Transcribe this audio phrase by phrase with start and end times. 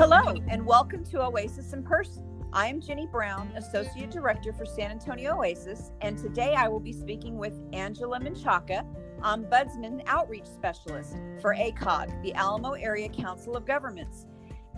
[0.00, 2.24] Hello, and welcome to Oasis in Person.
[2.54, 6.94] I am Jenny Brown, Associate Director for San Antonio Oasis, and today I will be
[6.94, 8.86] speaking with Angela Menchaca,
[9.20, 14.24] Ombudsman Outreach Specialist for ACOG, the Alamo Area Council of Governments.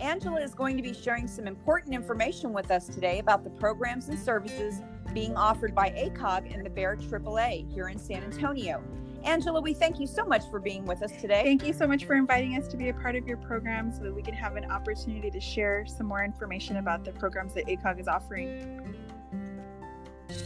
[0.01, 4.09] Angela is going to be sharing some important information with us today about the programs
[4.09, 4.81] and services
[5.13, 8.83] being offered by ACOG and the Bexar AAA here in San Antonio.
[9.23, 11.43] Angela, we thank you so much for being with us today.
[11.43, 14.03] Thank you so much for inviting us to be a part of your program so
[14.03, 17.65] that we can have an opportunity to share some more information about the programs that
[17.67, 18.95] ACOG is offering.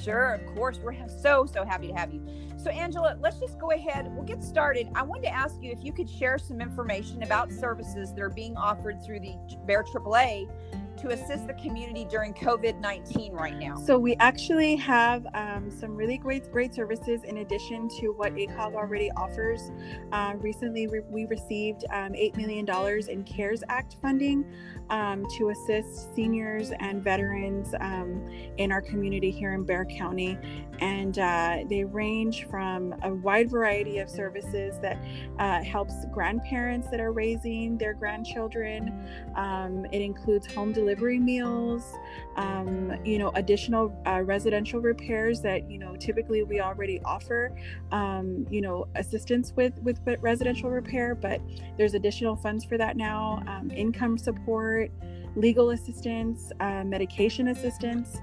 [0.03, 0.77] Sure, of course.
[0.77, 2.23] We're so, so happy to have you.
[2.57, 4.13] So, Angela, let's just go ahead.
[4.13, 4.89] We'll get started.
[4.93, 8.29] I wanted to ask you if you could share some information about services that are
[8.29, 9.35] being offered through the
[9.65, 10.49] Bexar AAA
[10.97, 13.75] to assist the community during COVID 19 right now?
[13.75, 18.75] So, we actually have um, some really great, great services in addition to what ACOG
[18.75, 19.71] already offers.
[20.11, 22.67] Uh, recently, we, we received um, $8 million
[23.09, 24.45] in CARES Act funding
[24.89, 28.27] um, to assist seniors and veterans um,
[28.57, 30.37] in our community here in Bexar County.
[30.79, 34.97] And uh, they range from a wide variety of services that
[35.39, 39.07] uh, helps grandparents that are raising their grandchildren.
[39.35, 41.95] Um, it includes home delivery meals,
[42.35, 47.51] um, you know, additional uh, residential repairs that, you know, typically we already offer,
[47.91, 51.41] um, you know, assistance with, with residential repair, but
[51.77, 54.91] there's additional funds for that now, um, income support,
[55.35, 58.17] legal assistance, uh, medication assistance,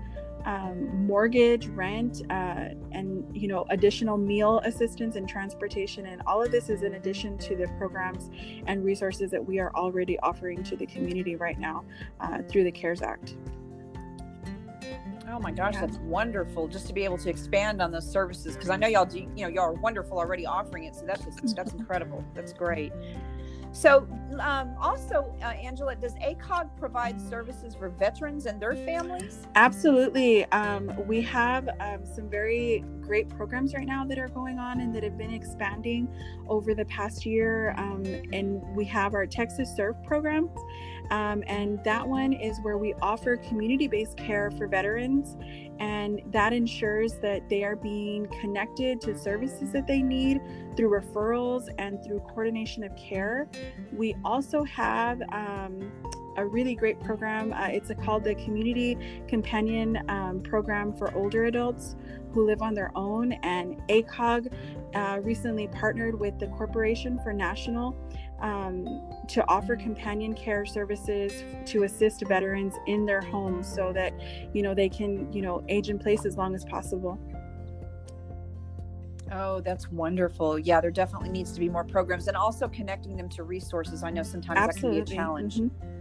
[0.45, 6.07] um, mortgage, rent, uh, and you know additional meal assistance and transportation.
[6.07, 8.31] And all of this is in addition to the programs
[8.67, 11.85] and resources that we are already offering to the community right now
[12.21, 13.37] uh, through the CARES Act.
[15.31, 15.87] Oh my gosh, yeah.
[15.87, 16.69] that's wonderful!
[16.69, 19.21] Just to be able to expand on those services because I know y'all do.
[19.35, 20.95] You know, y'all are wonderful already offering it.
[20.95, 22.23] So that's just that's incredible.
[22.35, 22.93] That's great.
[23.75, 24.07] So,
[24.39, 29.49] um, also, uh, Angela, does ACOG provide services for veterans and their families?
[29.57, 30.45] Absolutely.
[30.53, 34.95] Um, we have um, some very great programs right now that are going on and
[34.95, 36.09] that have been expanding
[36.49, 37.75] over the past year.
[37.77, 40.51] Um, and we have our Texas Serve program.
[41.11, 45.37] Um, and that one is where we offer community based care for veterans
[45.81, 50.41] and that ensures that they are being connected to services that they need
[50.77, 53.49] through referrals and through coordination of care.
[53.93, 55.91] We also have um,
[56.37, 57.53] a really great program.
[57.53, 58.97] Uh, it's a, called the Community
[59.29, 61.97] Companion um, Program for older adults
[62.33, 63.33] who live on their own.
[63.43, 64.53] And ACOG
[64.95, 67.97] uh, recently partnered with the Corporation for National
[68.41, 74.13] um, to offer companion care services to assist veterans in their homes so that
[74.55, 77.19] you know they can you know age in place as long as possible
[79.33, 80.59] Oh, that's wonderful.
[80.59, 84.05] Yeah, there definitely needs to be more programs and also connecting them to resources.
[84.05, 85.01] I know sometimes Absolutely.
[85.01, 85.61] that can be a challenge.
[85.61, 85.94] Mm-hmm.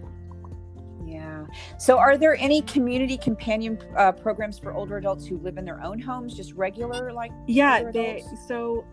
[1.05, 1.45] Yeah.
[1.77, 5.83] So, are there any community companion uh, programs for older adults who live in their
[5.83, 7.31] own homes, just regular like?
[7.47, 8.23] Yeah, they.
[8.47, 8.85] So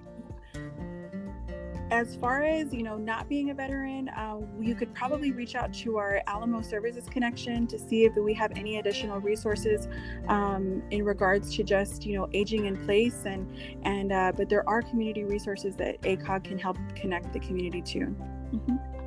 [1.91, 5.73] as far as you know not being a veteran uh, you could probably reach out
[5.73, 9.89] to our alamo services connection to see if we have any additional resources
[10.29, 13.51] um, in regards to just you know aging in place and
[13.83, 17.99] and uh, but there are community resources that acog can help connect the community to
[17.99, 19.00] mm-hmm.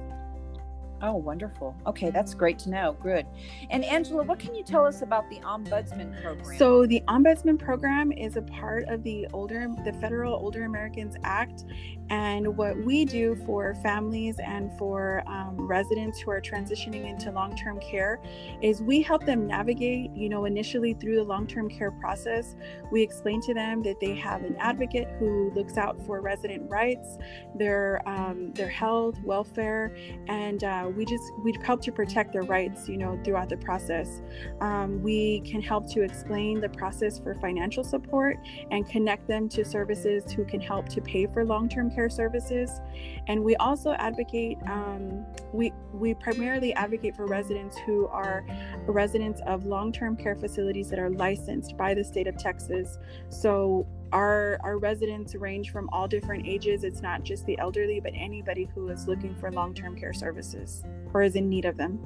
[1.04, 1.76] Oh, wonderful.
[1.86, 2.96] Okay, that's great to know.
[3.04, 3.26] Good.
[3.70, 6.58] And Angela, what can you tell us about the Ombudsman program?
[6.58, 11.66] So, the Ombudsman program is a part of the older the Federal Older Americans Act,
[12.10, 17.82] and what we do for families and for um, residents who are transitioning into long-term
[17.82, 18.22] care
[18.62, 20.10] is we help them navigate.
[20.16, 22.56] You know, initially through the long-term care process,
[22.92, 27.18] we explain to them that they have an advocate who looks out for resident rights,
[27.56, 29.94] their um, their health, welfare,
[30.30, 34.22] and uh, we just we help to protect their rights you know throughout the process.
[34.62, 38.38] Um, we can help to explain the process for financial support
[38.72, 42.82] and connect them to services who can help to pay for long-term care services.
[43.28, 48.46] And we also advocate um, we we primarily advocate for residents who are
[48.88, 52.98] residents of long-term care facilities that are licensed by the state of texas.
[53.30, 58.14] So our our residents range from all different ages it's not just the elderly but
[58.16, 60.84] anybody who is looking for long-term care services
[61.14, 62.00] or is in need of them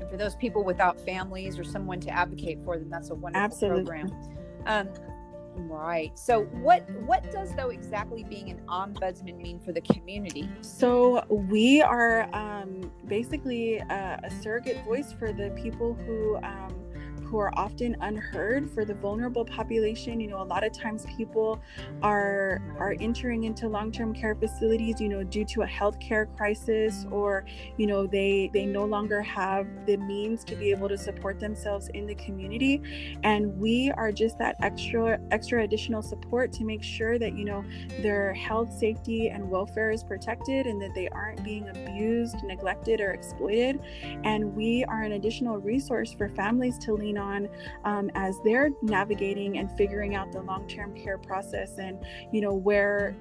[0.00, 3.44] and for those people without families or someone to advocate for them that's a wonderful
[3.44, 3.84] Absolutely.
[3.84, 4.10] program
[4.66, 4.88] um,
[5.54, 6.18] Right.
[6.18, 10.48] So what what does though exactly being an ombudsman mean for the community?
[10.62, 16.74] So we are um, basically a, a, surrogate voice for the people who um,
[17.32, 20.20] who are often unheard for the vulnerable population.
[20.20, 21.58] You know, a lot of times people
[22.02, 27.46] are are entering into long-term care facilities, you know, due to a healthcare crisis or,
[27.78, 31.88] you know, they they no longer have the means to be able to support themselves
[31.94, 32.82] in the community.
[33.22, 37.64] And we are just that extra extra additional support to make sure that, you know,
[38.00, 43.12] their health, safety, and welfare is protected and that they aren't being abused, neglected, or
[43.12, 43.80] exploited.
[44.22, 47.21] And we are an additional resource for families to lean on
[47.84, 51.78] um, as they're navigating and figuring out the long term care process.
[51.78, 51.98] And,
[52.32, 53.16] you know, where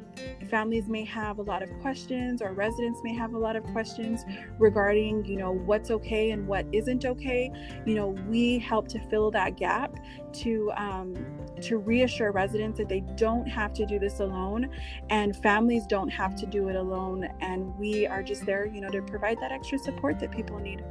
[0.50, 4.24] families may have a lot of questions or residents may have a lot of questions
[4.60, 7.52] regarding, you know, what's okay and what isn't okay,
[7.86, 9.96] you know, we help to fill that gap
[10.34, 11.16] to um,
[11.62, 14.70] to reassure residents that they don't have to do this alone
[15.10, 18.90] and families don't have to do it alone and we are just there you know
[18.90, 20.84] to provide that extra support that people need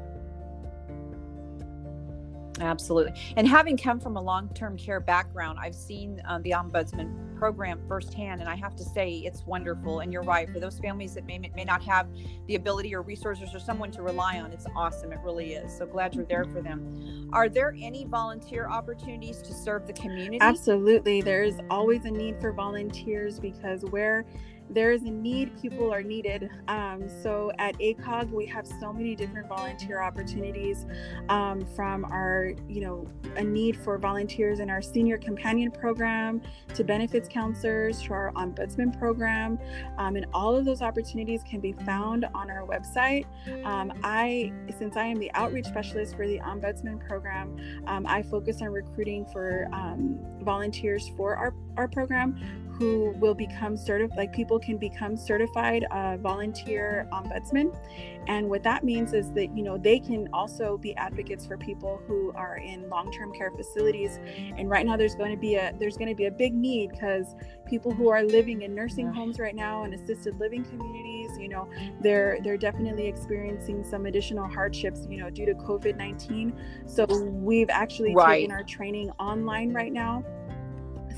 [2.60, 3.12] Absolutely.
[3.36, 7.80] And having come from a long term care background, I've seen uh, the Ombudsman program
[7.88, 8.40] firsthand.
[8.40, 10.00] And I have to say, it's wonderful.
[10.00, 10.48] And you're right.
[10.52, 12.06] For those families that may, may not have
[12.46, 15.10] the ability or resources or someone to rely on, it's awesome.
[15.10, 15.76] It really is.
[15.76, 17.30] So glad you're there for them.
[17.32, 20.38] Are there any volunteer opportunities to serve the community?
[20.40, 21.22] Absolutely.
[21.22, 24.26] There's always a need for volunteers because where
[24.70, 26.48] there is a need, people are needed.
[26.68, 30.86] Um, so at ACOG, we have so many different volunteer opportunities
[31.28, 33.06] um, from our, you know,
[33.36, 36.40] a need for volunteers in our senior companion program
[36.74, 39.58] to benefits counselors to our ombudsman program.
[39.98, 43.26] Um, and all of those opportunities can be found on our website.
[43.64, 47.56] Um, I, since I am the outreach specialist for the ombudsman program,
[47.86, 52.40] um, I focus on recruiting for um, volunteers for our, our program
[52.80, 57.76] who will become certified, like people can become certified uh, volunteer ombudsman.
[58.26, 62.00] And what that means is that, you know, they can also be advocates for people
[62.06, 64.18] who are in long-term care facilities.
[64.56, 66.92] And right now there's going to be a, there's going to be a big need
[66.92, 67.34] because
[67.66, 71.68] people who are living in nursing homes right now and assisted living communities, you know,
[72.00, 76.58] they're, they're definitely experiencing some additional hardships, you know, due to COVID-19.
[76.86, 78.38] So we've actually right.
[78.38, 80.24] taken our training online right now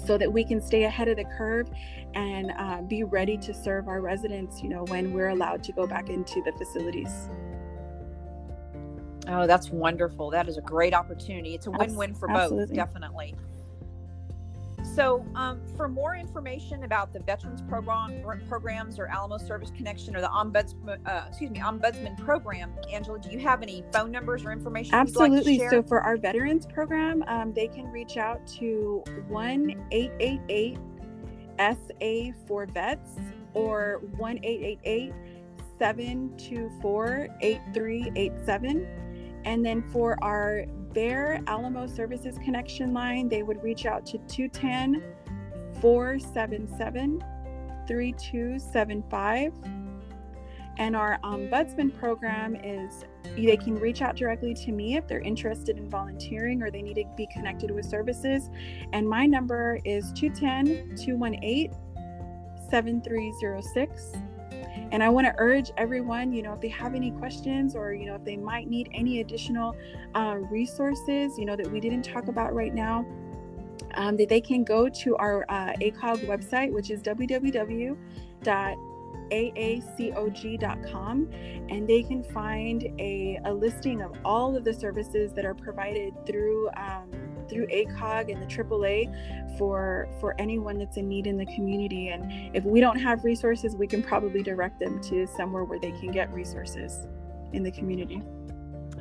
[0.05, 1.71] so that we can stay ahead of the curve
[2.15, 5.87] and uh, be ready to serve our residents, you know, when we're allowed to go
[5.87, 7.29] back into the facilities.
[9.29, 10.31] Oh, that's wonderful.
[10.31, 11.55] That is a great opportunity.
[11.55, 12.67] It's a win win for Absolutely.
[12.67, 13.35] both, definitely.
[14.95, 20.21] So, um, for more information about the Veterans Program programs or Alamo Service Connection or
[20.21, 24.53] the Ombudsman, uh, excuse me, Ombudsman Program, Angela, do you have any phone numbers or
[24.53, 24.95] information?
[24.95, 25.59] Absolutely.
[25.59, 30.41] Like so, for our Veterans Program, um, they can reach out to one eight eight
[30.51, 30.77] eight
[31.59, 33.17] SA for Vets
[33.55, 35.13] or one eight eight eight
[35.79, 38.87] seven two four eight three eight seven.
[39.45, 45.03] And then for our Bexar Alamo Services Connection line, they would reach out to 210
[45.81, 47.25] 477
[47.87, 49.53] 3275.
[50.79, 53.05] And our ombudsman program is
[53.37, 56.95] they can reach out directly to me if they're interested in volunteering or they need
[56.95, 58.49] to be connected with services.
[58.93, 61.73] And my number is 210 218
[62.71, 64.13] 7306.
[64.93, 68.07] And I want to urge everyone, you know, if they have any questions or, you
[68.07, 69.75] know, if they might need any additional
[70.15, 73.05] uh, resources, you know, that we didn't talk about right now,
[73.95, 77.97] um, that they can go to our uh, ACOG website, which is www
[79.33, 81.31] www.aacog.com,
[81.71, 86.15] and they can find a, a listing of all of the services that are provided
[86.27, 86.69] through.
[86.77, 87.11] Um,
[87.53, 92.09] through ACOG and the AAA for for anyone that's in need in the community.
[92.09, 95.93] And if we don't have resources, we can probably direct them to somewhere where they
[95.93, 97.07] can get resources
[97.53, 98.23] in the community.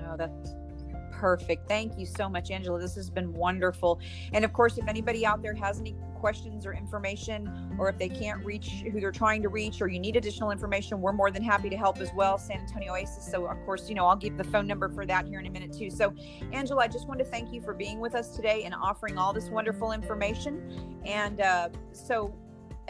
[0.08, 0.54] Oh, that's
[1.22, 1.68] perfect.
[1.68, 2.80] Thank you so much, Angela.
[2.80, 4.00] This has been wonderful.
[4.34, 8.10] And of course, if anybody out there has any questions or information, or if they
[8.10, 11.44] can't reach who they're trying to reach, or you need additional information, we're more than
[11.44, 12.40] happy to help as well.
[12.40, 13.30] San Antonio Oasis.
[13.30, 15.52] So, of course, you know, I'll give the phone number for that here in a
[15.52, 15.92] minute, too.
[15.92, 16.12] So,
[16.54, 19.32] Angela, I just want to thank you for being with us today and offering all
[19.32, 21.00] this wonderful information.
[21.06, 22.34] And uh, so,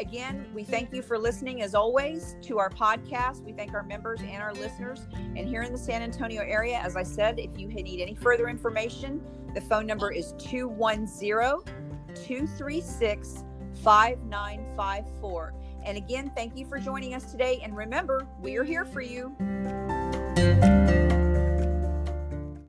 [0.02, 3.44] again, we thank you for listening as always to our podcast.
[3.44, 5.08] We thank our members and our listeners.
[5.14, 8.50] And here in the San Antonio area, as I said, if you need any further
[8.50, 9.22] information,
[9.54, 11.38] the phone number is 210
[12.16, 13.44] 236
[13.84, 15.54] 5954.
[15.86, 17.62] And again, thank you for joining us today.
[17.64, 19.36] And remember, we are here for you.